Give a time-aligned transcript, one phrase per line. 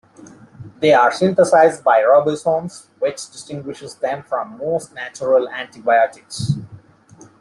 [0.79, 6.53] They are synthesized by ribosomes, which distinguishes them from most natural antibiotics.